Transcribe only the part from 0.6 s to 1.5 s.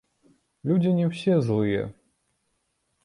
Людзі не ўсе